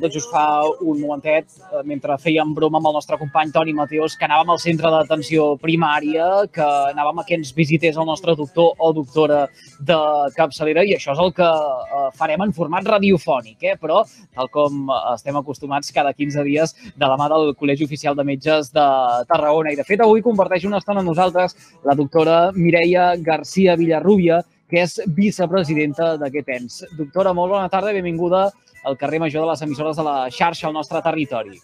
[0.00, 4.16] tot just fa un momentet, eh, mentre fèiem broma amb el nostre company Toni Mateos,
[4.16, 8.74] que anàvem al centre d'atenció primària, que anàvem a que ens visités el nostre doctor
[8.78, 9.46] o doctora
[9.78, 9.98] de
[10.36, 13.76] capçalera, i això és el que eh, farem en format radiofònic, eh?
[13.80, 18.24] però tal com estem acostumats cada 15 dies de la mà del Col·legi Oficial de
[18.24, 18.86] Metges de
[19.28, 19.72] Tarragona.
[19.72, 24.40] I, de fet, avui comparteix una estona amb nosaltres la doctora Mireia García Villarrubia,
[24.70, 26.80] que és vicepresidenta d'aquest ens.
[26.96, 28.46] Doctora, molt bona tarda i benvinguda
[28.84, 31.58] al carrer Major de les emissores de la xarxa al nostre territori.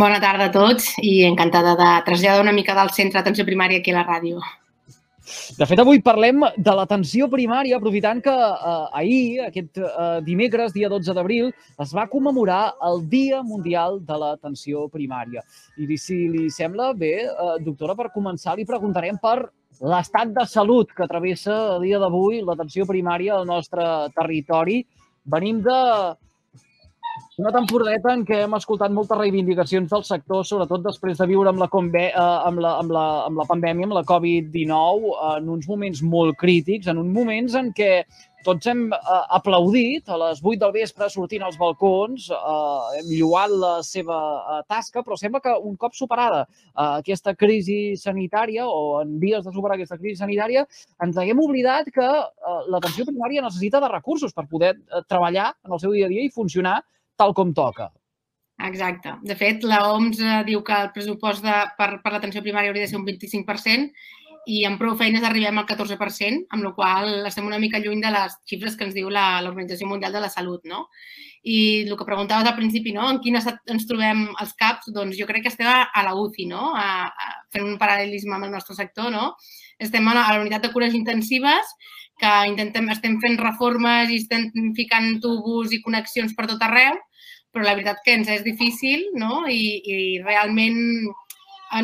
[0.00, 3.92] Bona tarda a tots i encantada de traslladar una mica del centre d'atenció primària aquí
[3.92, 4.40] a la ràdio.
[5.58, 10.88] De fet, avui parlem de l'atenció primària, aprofitant que eh, ahir, aquest eh, dimecres, dia
[10.90, 11.50] 12 d'abril,
[11.84, 15.44] es va commemorar el Dia Mundial de l'Atenció Primària.
[15.78, 20.90] I si li sembla bé, eh, doctora, per començar, li preguntarem per l'estat de salut
[20.96, 23.84] que travessa a dia d'avui l'atenció primària al nostre
[24.16, 24.82] territori.
[25.24, 25.78] Venim de
[27.40, 31.62] una temporadeta en què hem escoltat moltes reivindicacions del sector, sobretot després de viure amb
[31.62, 35.68] la, conve, eh, amb la, amb la, amb la pandèmia, amb la Covid-19, en uns
[35.70, 37.92] moments molt crítics, en uns moments en què
[38.44, 43.54] tots hem eh, aplaudit a les 8 del vespre sortint als balcons, eh, hem lloat
[43.62, 49.00] la seva eh, tasca, però sembla que un cop superada eh, aquesta crisi sanitària o
[49.02, 50.66] en vies de superar aquesta crisi sanitària,
[51.04, 55.76] ens haguem oblidat que eh, l'atenció primària necessita de recursos per poder eh, treballar en
[55.76, 56.80] el seu dia a dia i funcionar
[57.20, 57.90] tal com toca.
[58.60, 59.14] Exacte.
[59.24, 62.84] De fet, la OMS eh, diu que el pressupost de, per, per l'atenció primària hauria
[62.84, 63.88] de ser un 25%,
[64.48, 68.12] i amb prou feines arribem al 14%, amb la qual estem una mica lluny de
[68.14, 70.86] les xifres que ens diu l'Organització Mundial de la Salut, no?
[71.44, 73.06] I el que preguntaves al principi, no?
[73.08, 74.90] En quin estat ens trobem els CAPs?
[74.96, 76.72] Doncs jo crec que estem a, la UCI, no?
[76.76, 79.34] A, a, fent un paral·lelisme amb el nostre sector, no?
[79.80, 81.76] Estem a la, a la unitat de cures intensives,
[82.20, 86.98] que intentem, estem fent reformes i estem ficant tubos i connexions per tot arreu,
[87.50, 89.46] però la veritat que ens és difícil, no?
[89.48, 91.08] I, i realment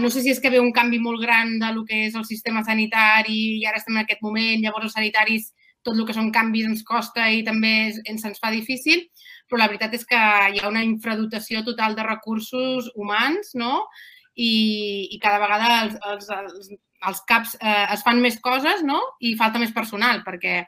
[0.00, 2.24] no sé si és que ve un canvi molt gran de lo que és el
[2.26, 5.52] sistema sanitari i ara estem en aquest moment, llavors els sanitaris
[5.86, 9.04] tot el que són canvis ens costa i també ens, ens fa difícil,
[9.46, 13.86] però la veritat és que hi ha una infradotació total de recursos humans, no?
[14.34, 16.72] I, i cada vegada els, els, els,
[17.08, 18.98] els CAPs eh, es fan més coses, no?
[19.22, 20.64] I falta més personal, perquè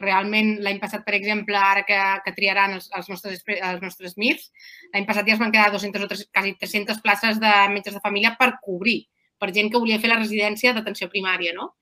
[0.00, 4.50] realment l'any passat, per exemple, ara que, que triaran els, els, nostres, els nostres MIRs,
[4.94, 8.02] l'any passat ja es van quedar 200 o 3, quasi 300 places de metges de
[8.04, 9.02] família per cobrir,
[9.40, 11.74] per gent que volia fer la residència d'atenció primària, no?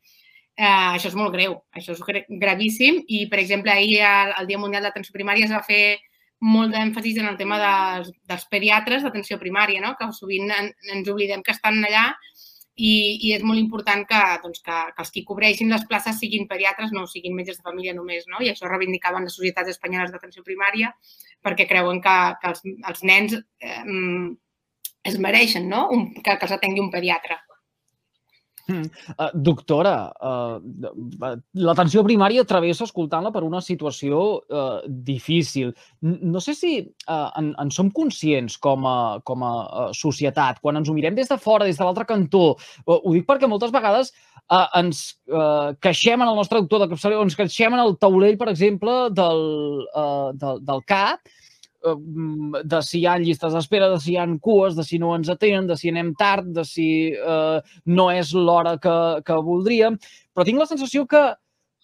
[0.59, 4.83] Eh, això és molt greu, això és gravíssim i, per exemple, ahir al Dia Mundial
[4.83, 6.01] d'Atenció Primària es va fer
[6.41, 9.95] molt d'èmfasis en el tema dels, dels pediatres d'atenció primària, no?
[9.99, 12.09] que sovint en, ens oblidem que estan allà
[12.79, 12.93] i,
[13.27, 16.93] i és molt important que, doncs, que, que els que cobreixin les places siguin pediatres,
[16.95, 18.39] no siguin metges de família només, no?
[18.39, 20.93] I això reivindicaven les societats espanyoles d'atenció primària
[21.43, 22.63] perquè creuen que, que els,
[22.93, 23.83] els nens eh,
[25.11, 25.89] es mereixen, no?
[25.95, 27.41] Un, que, que els atengui un pediatre.
[28.69, 30.59] Uh, doctora, uh,
[31.57, 35.73] l'atenció primària travessa escoltant-la per una situació uh, difícil.
[36.05, 40.77] No sé si uh, en, en som conscients com a, com a uh, societat, quan
[40.77, 42.59] ens ho mirem des de fora, des de l'altre cantó.
[42.85, 44.13] Uh, ho dic perquè moltes vegades
[44.53, 45.03] uh, ens
[45.33, 49.01] uh, queixem en el nostre doctor de capçalera, ens queixem en el taulell, per exemple,
[49.17, 49.45] del,
[49.89, 51.25] uh, del, del CAP,
[51.83, 55.29] de si hi ha llistes d'espera, de si hi ha cues, de si no ens
[55.31, 59.99] atenen, de si anem tard, de si eh, no és l'hora que, que voldríem.
[60.35, 61.23] Però tinc la sensació que,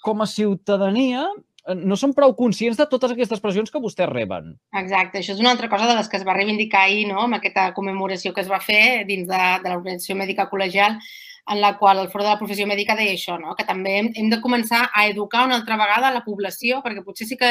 [0.05, 1.28] com a ciutadania,
[1.66, 4.56] eh, no som prou conscients de totes aquestes pressions que vostès reben.
[4.75, 7.38] Exacte, això és una altra cosa de les que es va reivindicar ahir, no?, amb
[7.38, 10.99] aquesta commemoració que es va fer dins de, de l'Organització Mèdica Col·legial,
[11.47, 13.53] en la qual el Foro de la Professió Mèdica deia això, no?
[13.55, 17.28] que també hem, hem de començar a educar una altra vegada la població, perquè potser
[17.28, 17.50] sí que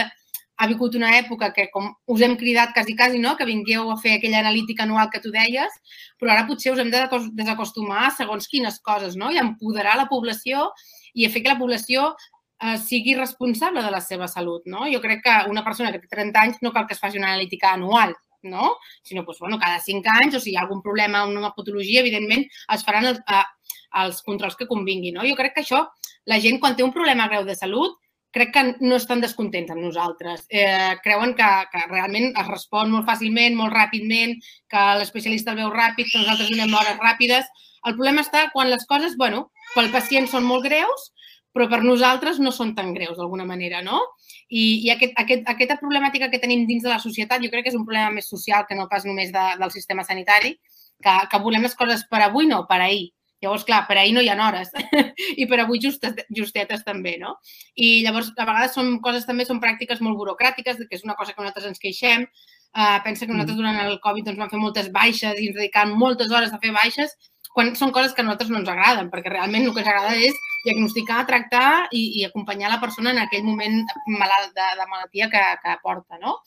[0.57, 3.35] ha vingut una època que com us hem cridat quasi, quasi, no?
[3.37, 5.73] que vingueu a fer aquella analítica anual que tu deies,
[6.19, 7.01] però ara potser us hem de
[7.33, 9.31] desacostumar segons quines coses no?
[9.31, 10.69] i empoderar la població
[11.13, 12.11] i a fer que la població
[12.61, 14.67] eh, sigui responsable de la seva salut.
[14.69, 14.85] No?
[14.93, 17.33] Jo crec que una persona que té 30 anys no cal que es faci una
[17.33, 18.13] analítica anual,
[18.43, 18.75] no?
[19.01, 22.45] sinó doncs, bueno, cada 5 anys o si hi ha algun problema una patologia, evidentment
[22.45, 23.43] es faran els, eh,
[24.03, 25.17] els controls que convinguin.
[25.17, 25.25] No?
[25.25, 25.87] Jo crec que això,
[26.29, 27.97] la gent quan té un problema greu de salut,
[28.33, 30.45] crec que no estan descontents amb nosaltres.
[30.49, 34.39] Eh, creuen que, que realment es respon molt fàcilment, molt ràpidament,
[34.69, 37.51] que l'especialista el veu ràpid, que nosaltres donem hores ràpides.
[37.85, 39.45] El problema està quan les coses, bueno,
[39.75, 41.11] pel pacient són molt greus,
[41.53, 44.01] però per nosaltres no són tan greus, d'alguna manera, no?
[44.49, 47.73] I, i aquest, aquest, aquesta problemàtica que tenim dins de la societat jo crec que
[47.73, 50.55] és un problema més social que no pas només de, del sistema sanitari,
[51.03, 53.11] que, que volem les coses per avui, no, per ahir.
[53.43, 54.71] Llavors, clar, per ahir no hi ha hores
[55.41, 57.35] i per avui justes, justetes també, no?
[57.75, 61.35] I llavors, a vegades són coses també, són pràctiques molt burocràtiques, que és una cosa
[61.35, 62.27] que nosaltres ens queixem,
[62.73, 65.91] Uh, pensa que nosaltres durant el Covid doncs, vam fer moltes baixes i ens dedicàvem
[65.93, 67.11] moltes hores a fer baixes
[67.53, 70.15] quan són coses que a nosaltres no ens agraden, perquè realment el que ens agrada
[70.17, 75.29] és diagnosticar, tractar i, i acompanyar la persona en aquell moment malalt de, de malaltia
[75.31, 76.37] que, que porta, no?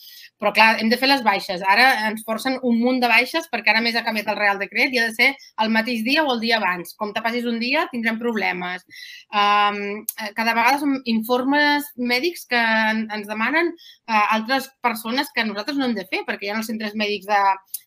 [0.41, 1.65] Però, clar, hem de fer les baixes.
[1.67, 4.95] Ara ens forcen un munt de baixes perquè ara més ha canviat el Real Decret
[4.95, 5.31] i ha de ser
[5.63, 6.95] el mateix dia o el dia abans.
[6.99, 8.85] Com te passis un dia, tindrem problemes.
[9.31, 10.05] Um,
[10.37, 15.97] cada vegada són informes mèdics que ens demanen uh, altres persones que nosaltres no hem
[15.97, 17.43] de fer, perquè hi ha els centres mèdics de,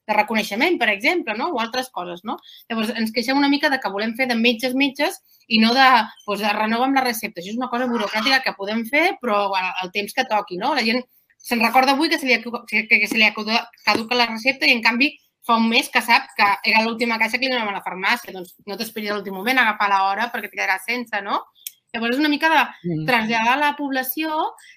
[0.09, 1.51] de reconeixement, per exemple, no?
[1.53, 2.23] o altres coses.
[2.27, 2.37] No?
[2.69, 5.87] Llavors, ens queixem una mica de que volem fer de metges, metges, i no de,
[6.27, 7.41] doncs, de renovar amb la recepta.
[7.41, 10.75] Això és una cosa burocràtica que podem fer, però bueno, el temps que toqui, no?
[10.77, 11.01] La gent
[11.39, 14.75] se'n recorda avui que se li, ha, que se li ha caducat la recepta i,
[14.75, 15.13] en canvi,
[15.47, 18.35] fa un mes que sap que era l'última caixa que li donaven a la farmàcia.
[18.35, 21.41] Doncs no t'esperis a l'últim moment a agafar l'hora perquè et quedarà sense, no?
[21.89, 23.05] Llavors és una mica de mm.
[23.07, 24.35] traslladar a la població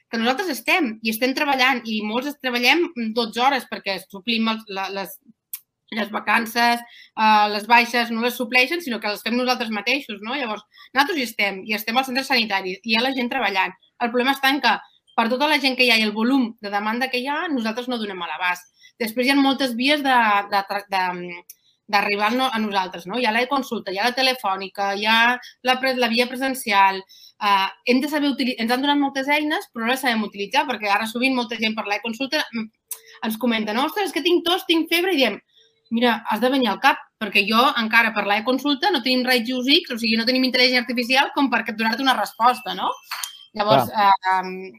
[0.09, 2.87] que nosaltres estem i estem treballant i molts treballem
[3.19, 5.19] 12 hores perquè suplim les, les,
[5.97, 10.37] les vacances, eh, les baixes no les supleixen, sinó que les fem nosaltres mateixos, no?
[10.39, 13.75] Llavors, nosaltres hi estem, i estem al centre sanitari, i hi ha la gent treballant.
[14.01, 14.77] El problema està en que
[15.17, 17.47] per tota la gent que hi ha i el volum de demanda que hi ha,
[17.53, 18.71] nosaltres no donem a l'abast.
[19.01, 20.19] Després hi ha moltes vies de,
[20.53, 20.63] de,
[20.93, 21.03] de,
[21.93, 23.07] d'arribar a nosaltres.
[23.07, 23.19] No?
[23.19, 25.37] Hi ha la consulta, hi ha la telefònica, hi ha
[25.69, 27.03] la, la via presencial.
[27.43, 30.89] Uh, hem de saber ens han donat moltes eines, però no les sabem utilitzar, perquè
[30.89, 32.45] ara sovint molta gent per la consulta
[33.23, 35.37] ens comenta, no, ostres, és que tinc tos, tinc febre, i diem,
[35.93, 39.69] mira, has de venir al cap, perquè jo encara per la consulta no tenim rajos
[39.69, 42.89] X, o sigui, no tenim intel·ligència artificial com per donar-te una resposta, no?
[43.53, 44.73] Llavors, eh,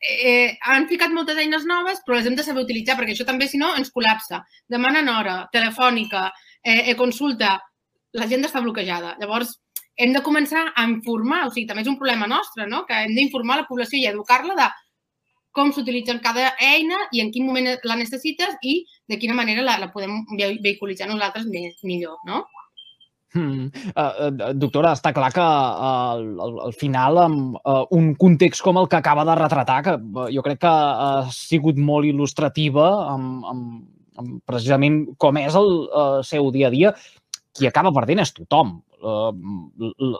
[0.00, 3.48] eh, han ficat moltes eines noves, però les hem de saber utilitzar, perquè això també,
[3.48, 4.42] si no, ens col·lapsa.
[4.68, 6.28] Demanen hora, telefònica,
[6.62, 7.56] eh, eh, consulta,
[8.12, 9.16] la gent està bloquejada.
[9.20, 9.56] Llavors,
[9.96, 12.84] hem de començar a informar, o sigui, també és un problema nostre, no?
[12.88, 14.68] que hem d'informar la població i educar-la de
[15.56, 18.80] com s'utilitza cada eina i en quin moment la necessites i
[19.10, 22.44] de quina manera la, la podem vehiculitzar nosaltres més, millor, no?
[23.30, 23.68] Hmm.
[23.94, 28.88] Uh, doctora, està clar que uh, al, al final amb uh, un context com el
[28.90, 33.68] que acaba de retratar, que uh, jo crec que ha sigut molt il·lustrativa amb, amb,
[34.18, 36.94] amb precisament com és el uh, seu dia a dia,
[37.54, 38.80] qui acaba perdent és tothom.
[39.00, 39.32] Eh,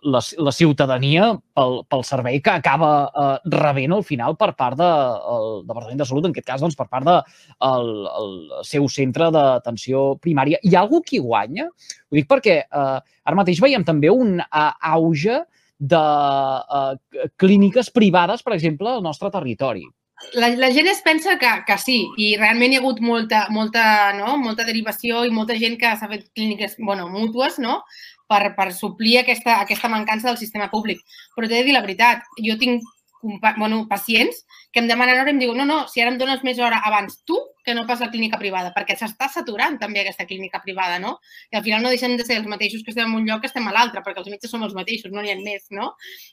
[0.03, 5.21] la, la ciutadania pel, pel servei que acaba eh, rebent al final per part del
[5.21, 7.93] de, Departament de Salut, en aquest cas doncs, per part del de, el,
[8.23, 8.35] el
[8.65, 10.61] seu centre d'atenció primària.
[10.65, 11.69] Hi ha algú qui guanya?
[11.69, 14.67] Ho dic perquè eh, ara mateix veiem també un uh,
[14.97, 15.43] auge
[15.81, 19.87] de uh, clíniques privades, per exemple, al nostre territori.
[20.37, 23.85] La, la gent es pensa que, que sí, i realment hi ha hagut molta, molta,
[24.19, 24.35] no?
[24.41, 27.81] molta derivació i molta gent que s'ha fet clíniques bueno, mútues, no?
[28.31, 31.03] Per, per suplir aquesta, aquesta mancança del sistema públic.
[31.35, 32.87] Però t'he de dir la veritat, jo tinc
[33.23, 36.45] bueno, pacients que em demanen hora i em diuen no, no, si ara em dones
[36.47, 37.37] més hora abans tu
[37.67, 41.19] que no pas la clínica privada, perquè s'està saturant també aquesta clínica privada, no?
[41.53, 43.51] I al final no deixem de ser els mateixos que estem en un lloc que
[43.51, 45.91] estem a l'altre, perquè els metges som els mateixos, no n'hi ha més, no?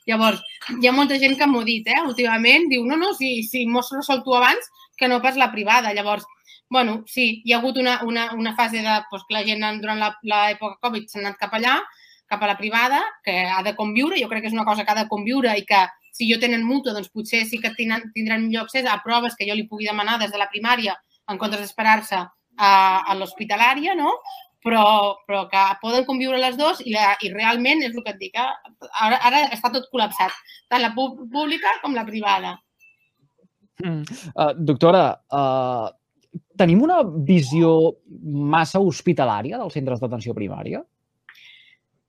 [0.08, 0.40] Llavors,
[0.78, 2.00] hi ha molta gent que m'ho ha dit, eh?
[2.06, 5.92] Últimament, diu, no, no, si, si m'ho resol tu abans que no pas la privada.
[5.92, 6.24] Llavors,
[6.70, 10.02] bueno, sí, hi ha hagut una, una, una fase de doncs, que la gent durant
[10.02, 11.78] l'època Covid s'ha anat cap allà,
[12.28, 14.92] cap a la privada, que ha de conviure, jo crec que és una cosa que
[14.92, 18.44] ha de conviure i que si jo tenen mútua, doncs potser sí que tindran, tindran
[18.44, 20.96] millor accés a proves que jo li pugui demanar des de la primària
[21.30, 24.12] en comptes d'esperar-se a, a l'hospitalària, no?
[24.64, 24.84] Però,
[25.28, 28.34] però que poden conviure les dues i, la, i realment és el que et dic,
[28.34, 28.88] eh?
[29.06, 30.34] ara, ara està tot col·lapsat,
[30.68, 32.56] tant la pública com la privada.
[33.78, 34.02] Mm.
[34.34, 35.86] Uh, doctora, uh,
[36.58, 37.72] tenim una visió
[38.54, 40.84] massa hospitalària dels centres d'atenció primària?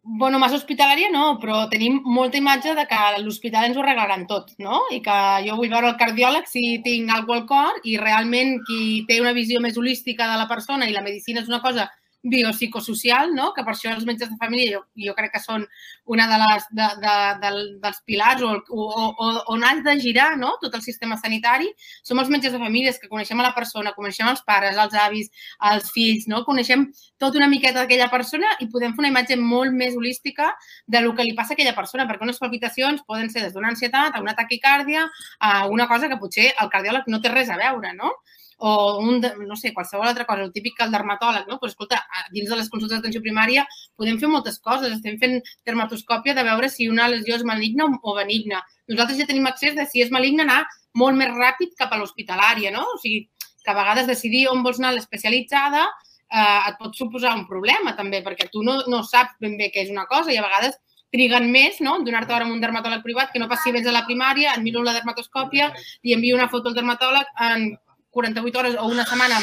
[0.02, 4.54] bueno, massa hospitalària no, però tenim molta imatge de que l'hospital ens ho arreglaran tot,
[4.58, 4.82] no?
[4.96, 9.04] I que jo vull veure el cardiòleg si tinc alguna al cor i realment qui
[9.10, 11.86] té una visió més holística de la persona i la medicina és una cosa
[12.24, 13.54] biopsicosocial, no?
[13.56, 15.64] que per això els metges de família jo, jo crec que són
[16.12, 17.52] una de les, de, de, de,
[17.84, 20.56] dels pilars o, o, o, on has de girar no?
[20.62, 21.70] tot el sistema sanitari.
[22.04, 25.32] Som els metges de famílies que coneixem a la persona, coneixem els pares, els avis,
[25.72, 26.44] els fills, no?
[26.48, 26.90] coneixem
[27.22, 30.52] tot una miqueta d'aquella persona i podem fer una imatge molt més holística
[30.88, 33.72] de lo que li passa a aquella persona, perquè unes palpitacions poden ser des d'una
[33.72, 35.08] ansietat a una taquicàrdia
[35.40, 38.12] a una cosa que potser el cardiòleg no té res a veure, no?
[38.60, 41.58] O un, no sé, qualsevol altra cosa, el típic que el dermatòleg, no?
[41.62, 42.02] Però, escolta,
[42.36, 43.64] dins de les consultes d'atenció primària
[43.96, 44.92] podem fer moltes coses.
[44.98, 45.38] Estem fent
[45.68, 48.60] dermatoscòpia de veure si una lesió és maligna o benigna.
[48.92, 50.62] Nosaltres ja tenim accés de si és maligna anar
[51.00, 52.84] molt més ràpid cap a l'hospitalària, no?
[52.96, 53.30] O sigui,
[53.64, 57.96] que a vegades decidir on vols anar a l'especialitzada eh, et pot suposar un problema
[57.96, 60.76] també, perquè tu no, no saps ben bé què és una cosa i a vegades
[61.14, 61.98] triguen més, no?
[62.06, 64.62] Donar-te hora amb un dermatòleg privat, que no pas si vens a la primària, et
[64.62, 65.72] miro la dermatoscòpia,
[66.04, 67.72] i envio una foto al dermatòleg, en
[68.12, 69.40] 48 hores o una setmana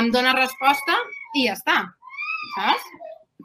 [0.00, 0.96] em, dona resposta
[1.36, 1.78] i ja està,
[2.56, 2.90] saps?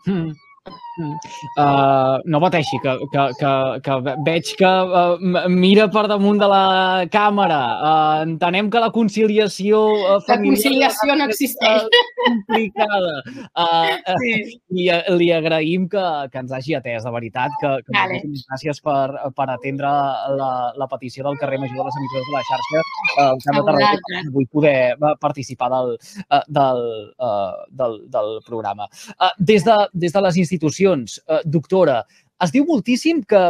[0.06, 0.34] Mm.
[0.67, 3.51] Uh, no pateixi, que, que, que,
[3.84, 7.60] que veig que uh, mira per damunt de la càmera.
[7.75, 10.55] Uh, entenem que la conciliació uh, familiar...
[10.55, 11.86] La conciliació no existeix.
[12.25, 13.13] Complicada.
[13.51, 14.31] Uh, sí.
[14.74, 14.88] I
[15.19, 18.24] li agraïm que, que ens hagi atès, de veritat, que, que vale.
[18.48, 19.93] gràcies per, per atendre
[20.39, 22.86] la, la petició del carrer Major de les emissores de la xarxa.
[23.19, 25.93] Uh, em sembla vull poder participar del,
[26.25, 26.84] uh, del,
[27.19, 28.89] uh, del, del programa.
[29.19, 30.55] Uh, des, de, des de les institucions,
[31.30, 32.04] uh, doctora,
[32.44, 33.42] es diu moltíssim que,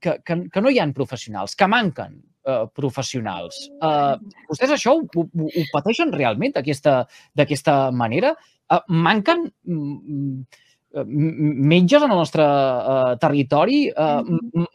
[0.00, 3.58] que, que, que no hi ha professionals, que manquen eh, professionals.
[3.82, 4.16] Eh,
[4.48, 8.34] vostès això ho, ho, ho pateixen realment d'aquesta manera?
[8.72, 10.60] Eh, manquen mm,
[10.92, 13.86] metges en el nostre uh, territori?
[13.90, 14.20] Uh,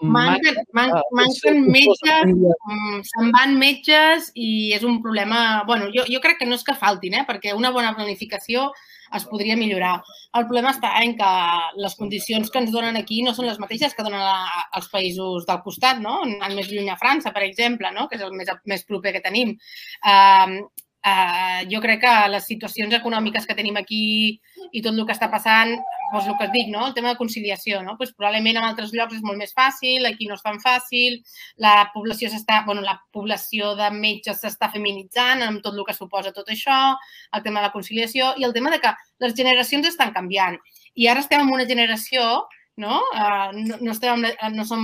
[0.02, 5.64] manquen, man, manquen metges, mm, se'n van metges i és un problema...
[5.68, 8.72] bueno, jo, jo crec que no és que faltin, eh, perquè una bona planificació
[9.16, 9.98] es podria millorar.
[10.36, 11.34] El problema està en que
[11.80, 15.46] les condicions que ens donen aquí no són les mateixes que donen a, als països
[15.48, 16.20] del costat, no?
[16.26, 18.08] Anant més lluny a França, per exemple, no?
[18.10, 19.56] que és el més, més proper que tenim.
[20.04, 20.66] Uh,
[21.06, 24.40] uh, jo crec que les situacions econòmiques que tenim aquí
[24.72, 25.74] i tot el que està passant,
[26.14, 26.86] doncs el que et dic, no?
[26.88, 27.98] el tema de conciliació, no?
[28.00, 31.20] pues probablement en altres llocs és molt més fàcil, aquí no és tan fàcil,
[31.64, 36.34] la població s'està, bueno, la població de metges s'està feminitzant amb tot el que suposa
[36.36, 36.96] tot això,
[37.34, 40.60] el tema de la conciliació i el tema de que les generacions estan canviant.
[40.96, 43.02] I ara estem en una generació, no?
[43.14, 44.84] Uh, no, no, estem amb, no som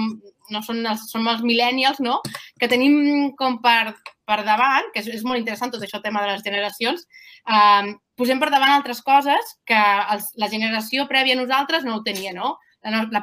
[0.51, 2.19] no són els, som els millennials, no?
[2.59, 3.93] que tenim com per,
[4.29, 7.03] per davant, que és, és molt interessant tot això, el tema de les generacions,
[7.47, 9.79] eh, posem per davant altres coses que
[10.15, 12.55] els, la generació prèvia a nosaltres no ho tenia, no?
[12.83, 13.21] La, la,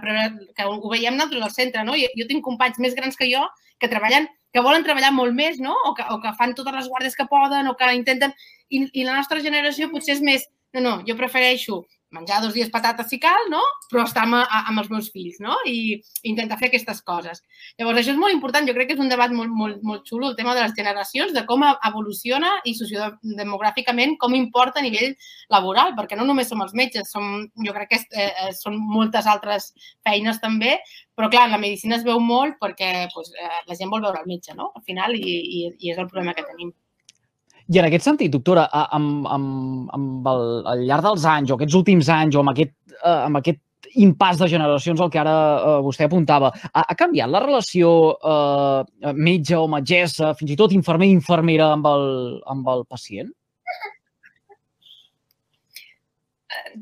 [0.57, 1.97] que ho veiem nosaltres al centre, no?
[1.99, 3.45] Jo, jo tinc companys més grans que jo
[3.80, 5.75] que treballen, que volen treballar molt més, no?
[5.88, 8.35] O que, o que fan totes les guàrdies que poden, o que intenten...
[8.71, 10.45] I, I la nostra generació potser és més...
[10.76, 11.80] No, no, jo prefereixo
[12.11, 13.61] menjar dos dies patates si cal, no?
[13.90, 15.57] però estar amb, amb els meus fills no?
[15.67, 17.43] i intentar fer aquestes coses.
[17.79, 18.67] Llavors, això és molt important.
[18.67, 21.33] Jo crec que és un debat molt, molt, molt xulo, el tema de les generacions,
[21.37, 25.14] de com evoluciona i sociodemogràficament com importa a nivell
[25.55, 29.26] laboral, perquè no només som els metges, som, jo crec que eh, eh són moltes
[29.31, 29.71] altres
[30.07, 30.76] feines també,
[31.17, 34.31] però clar, la medicina es veu molt perquè pues, eh, la gent vol veure el
[34.31, 34.73] metge, no?
[34.75, 36.73] Al final, i, i, i és el problema que tenim.
[37.71, 38.65] I en aquest sentit, doctora,
[38.97, 42.73] amb, amb, amb el, al llarg dels anys o aquests últims anys o amb aquest,
[42.99, 43.61] eh, amb aquest
[44.00, 49.12] impàs de generacions al que ara eh, vostè apuntava, ha, ha canviat la relació eh,
[49.15, 52.09] metge o metgessa, fins i tot infermer i infermera amb el,
[52.50, 53.31] amb el pacient?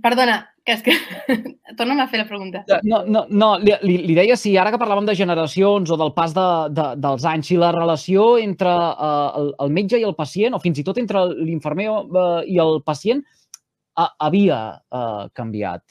[0.02, 0.94] Perdona, que és que...
[1.78, 2.62] Torna'm a fer la pregunta.
[2.84, 6.34] No, no, no li, li deia si ara que parlàvem de generacions o del pas
[6.36, 6.46] de,
[6.76, 10.62] de, dels anys, si la relació entre uh, el, el metge i el pacient, o
[10.62, 14.60] fins i tot entre l'infermer uh, i el pacient, uh, havia
[14.92, 15.84] uh, canviat.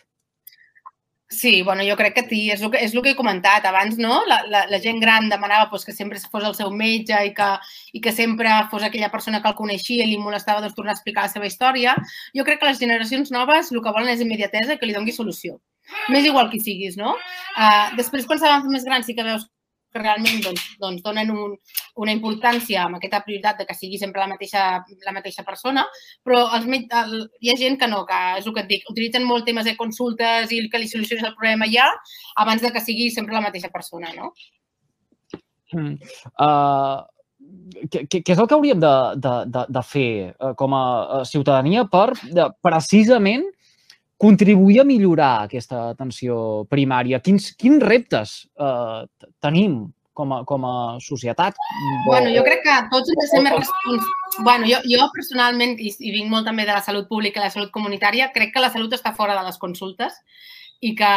[1.30, 3.98] Sí, bueno, jo crec que sí, és el que, és el que he comentat abans,
[4.00, 4.22] no?
[4.32, 7.48] La, la, la gent gran demanava pues, que sempre fos el seu metge i que,
[7.92, 10.98] i que sempre fos aquella persona que el coneixia i li molestava doncs, tornar a
[11.00, 11.98] explicar la seva història.
[12.38, 15.60] Jo crec que les generacions noves el que volen és immediatesa que li doni solució.
[16.08, 17.18] M'és igual qui siguis, no?
[17.58, 19.50] Uh, després, quan s'avança més gran, sí que veus
[19.92, 21.56] que realment doncs, doncs donen un,
[22.04, 24.66] una importància amb aquesta prioritat de que sigui sempre la mateixa,
[25.06, 25.86] la mateixa persona,
[26.26, 29.28] però els, el, hi ha gent que no, que és el que et dic, utilitzen
[29.28, 31.88] molt temes de consultes i que li solucionis el problema ja
[32.38, 34.34] abans de que sigui sempre la mateixa persona, no?
[35.74, 35.98] Mm.
[36.40, 37.04] Uh,
[37.92, 41.84] què, què és el que hauríem de, de, de, de fer uh, com a ciutadania
[41.92, 43.46] per de, precisament
[44.18, 47.22] contribuir a millorar aquesta atenció primària?
[47.24, 49.84] Quins, quins reptes eh, tenim
[50.18, 51.58] com a, com a societat?
[52.08, 54.14] Bueno, jo crec que tots hem de ser més responsables.
[54.48, 57.54] Bueno, jo, jo personalment, i, i vinc molt també de la salut pública i la
[57.54, 60.18] salut comunitària, crec que la salut està fora de les consultes
[60.82, 61.12] i que,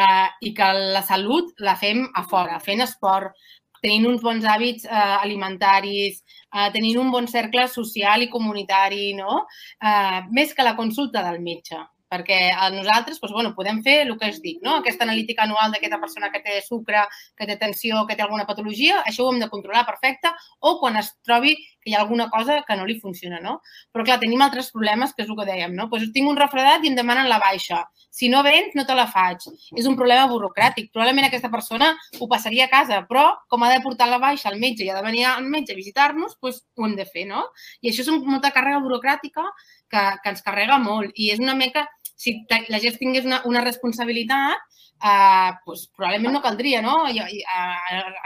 [0.44, 3.32] i que la salut la fem a fora, fent esport,
[3.80, 6.20] tenint uns bons hàbits eh, alimentaris,
[6.52, 9.46] eh, tenint un bon cercle social i comunitari, no?
[9.80, 11.80] Eh, més que la consulta del metge
[12.10, 14.80] perquè a nosaltres doncs, bueno, podem fer el que es dic, no?
[14.80, 17.04] aquesta analítica anual d'aquesta persona que té sucre,
[17.38, 20.98] que té tensió, que té alguna patologia, això ho hem de controlar perfecte, o quan
[20.98, 23.40] es trobi que hi ha alguna cosa que no li funciona.
[23.40, 23.60] No?
[23.92, 25.74] Però clar, tenim altres problemes, que és el que dèiem.
[25.76, 25.88] No?
[25.90, 27.82] Pues tinc un refredat i em demanen la baixa.
[28.10, 29.46] Si no vens, no te la faig.
[29.78, 30.90] És un problema burocràtic.
[30.92, 34.58] Probablement aquesta persona ho passaria a casa, però com ha de portar la baixa al
[34.60, 37.26] metge i ha de venir al metge a visitar-nos, doncs ho hem de fer.
[37.30, 37.46] No?
[37.80, 39.46] I això és molta càrrega burocràtica
[39.90, 41.16] que, que ens carrega molt.
[41.16, 41.86] I és una mica
[42.20, 42.36] si
[42.68, 44.60] la gent tingués una, una responsabilitat,
[45.00, 46.96] eh, doncs probablement no caldria, no?
[47.08, 47.62] I, i, a,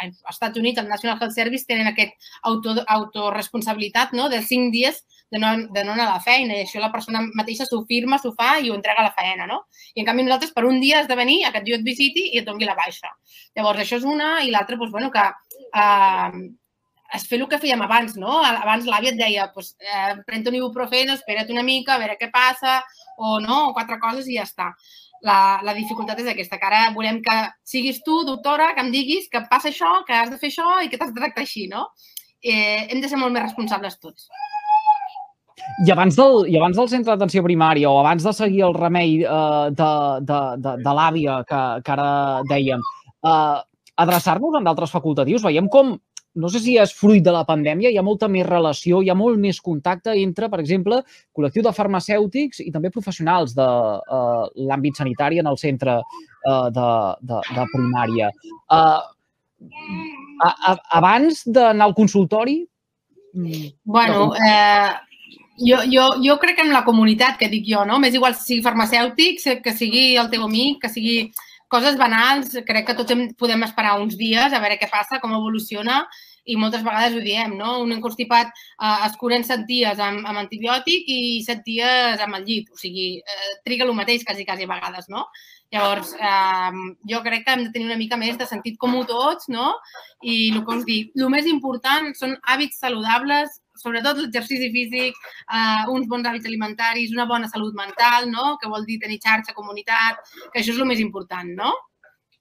[0.02, 2.16] als Estats Units, el National Health Service, tenen aquest
[2.50, 4.28] auto, autoresponsabilitat no?
[4.32, 6.56] de cinc dies de no, de no anar a la feina.
[6.56, 9.46] I això la persona mateixa s'ho firma, s'ho fa i ho entrega a la feina,
[9.50, 9.64] no?
[9.94, 12.42] I en canvi nosaltres per un dia has de venir a que et visiti i
[12.42, 13.14] et doni la baixa.
[13.56, 16.44] Llavors, això és una, i l'altra, doncs, bueno, que eh,
[17.14, 18.40] es fer el que fèiem abans, no?
[18.42, 22.30] Abans l'àvia et deia, pues, eh, pren un ibuprofeno, espera't una mica, a veure què
[22.34, 22.80] passa,
[23.18, 24.72] o no, o quatre coses i ja està.
[25.24, 29.30] La, la dificultat és aquesta, que ara volem que siguis tu, doctora, que em diguis
[29.32, 31.86] que passa això, que has de fer això i que t'has de tractar així, no?
[32.44, 34.28] Eh, hem de ser molt més responsables tots.
[35.86, 39.22] I abans del, i abans del centre d'atenció primària o abans de seguir el remei
[39.22, 39.92] eh, de,
[40.28, 42.10] de, de, de l'àvia que, que ara
[42.50, 42.82] dèiem,
[43.24, 43.62] eh,
[44.04, 45.94] adreçar-nos en d'altres facultatius, veiem com
[46.34, 49.16] no sé si és fruit de la pandèmia, hi ha molta més relació, hi ha
[49.18, 51.00] molt més contacte entre, per exemple,
[51.36, 56.90] col·lectiu de farmacèutics i també professionals de uh, l'àmbit sanitari en el centre uh, de,
[57.30, 58.30] de, de primària.
[58.66, 59.00] Uh,
[60.42, 62.62] a, a, abans d'anar al consultori...
[63.34, 64.90] Bueno, eh,
[65.58, 67.98] jo, jo, jo crec que en la comunitat, que dic jo, no?
[68.02, 71.16] M'és igual si sigui farmacèutic, que sigui el teu amic, que sigui
[71.74, 76.04] coses banals, crec que tots podem esperar uns dies a veure què passa, com evoluciona
[76.44, 77.78] i moltes vegades ho diem, no?
[77.82, 82.44] Un encostipat eh, es cura en dies amb, amb antibiòtic i set dies amb el
[82.44, 82.70] llit.
[82.70, 85.26] O sigui, eh, triga el mateix quasi, quasi a vegades, no?
[85.72, 86.70] Llavors, eh,
[87.10, 89.72] jo crec que hem de tenir una mica més de sentit comú tots, no?
[90.22, 95.84] I el que us dic, el més important són hàbits saludables, sobretot l'exercici físic, eh,
[95.94, 98.54] uns bons hàbits alimentaris, una bona salut mental, no?
[98.60, 101.72] que vol dir tenir xarxa, comunitat, que això és el més important, no?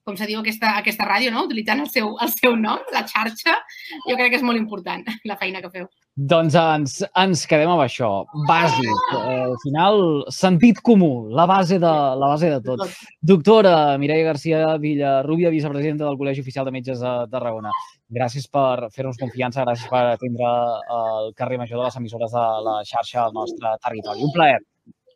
[0.04, 1.46] com se diu aquesta, aquesta ràdio, no?
[1.48, 3.56] utilitzant el seu, el seu nom, la xarxa,
[4.04, 5.88] jo crec que és molt important la feina que feu.
[6.14, 8.08] Doncs ens, ens quedem amb això,
[8.46, 8.90] bàsic.
[9.16, 12.84] Eh, al final, sentit comú, la base de, la base de tot.
[13.18, 17.74] Doctora Mireia García Villarrubia, vicepresidenta del Col·legi Oficial de Metges de Tarragona.
[18.14, 20.50] Gràcies per fer-nos confiança, gràcies per atendre
[20.98, 24.22] el carrer major de les emissores de la xarxa al nostre territori.
[24.28, 24.60] Un plaer.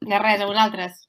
[0.01, 1.08] De res, a vosaltres.